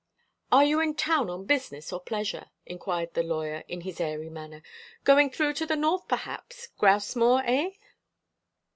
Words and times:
"Are 0.51 0.65
you 0.65 0.79
in 0.79 0.95
town 0.95 1.29
on 1.29 1.45
business 1.45 1.93
or 1.93 1.99
pleasure?" 1.99 2.49
inquired 2.65 3.13
the 3.13 3.21
lawyer, 3.21 3.63
in 3.67 3.81
his 3.81 4.01
airy 4.01 4.31
manner. 4.31 4.63
"Going 5.03 5.29
through 5.29 5.53
to 5.53 5.67
the 5.67 5.75
north, 5.75 6.07
perhaps; 6.07 6.65
grouse 6.79 7.15
moor, 7.15 7.43
eh?" 7.45 7.73